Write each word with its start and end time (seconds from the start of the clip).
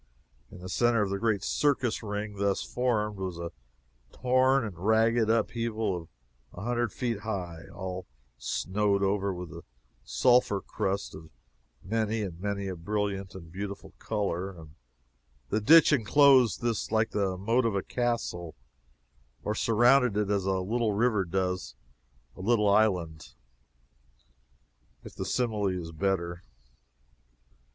In 0.49 0.57
the 0.61 0.67
centre 0.67 1.03
of 1.03 1.11
the 1.11 1.19
great 1.19 1.43
circus 1.43 2.01
ring 2.01 2.37
thus 2.37 2.63
formed, 2.63 3.17
was 3.17 3.37
a 3.37 3.51
torn 4.11 4.65
and 4.65 4.75
ragged 4.75 5.29
upheaval 5.29 6.09
a 6.53 6.63
hundred 6.63 6.91
feet 6.91 7.19
high, 7.19 7.65
all 7.71 8.07
snowed 8.39 9.03
over 9.03 9.31
with 9.31 9.51
a 9.51 9.61
sulphur 10.03 10.59
crust 10.59 11.13
of 11.13 11.29
many 11.83 12.23
and 12.23 12.39
many 12.39 12.67
a 12.67 12.75
brilliant 12.75 13.35
and 13.35 13.51
beautiful 13.51 13.93
color, 13.99 14.49
and 14.49 14.73
the 15.49 15.61
ditch 15.61 15.93
inclosed 15.93 16.63
this 16.63 16.91
like 16.91 17.11
the 17.11 17.37
moat 17.37 17.63
of 17.63 17.75
a 17.75 17.83
castle, 17.83 18.55
or 19.43 19.53
surrounded 19.53 20.17
it 20.17 20.31
as 20.31 20.45
a 20.45 20.53
little 20.57 20.93
river 20.93 21.23
does 21.23 21.75
a 22.35 22.41
little 22.41 22.67
island, 22.67 23.35
if 25.03 25.13
the 25.13 25.25
simile 25.25 25.67
is 25.67 25.91
better. 25.91 26.41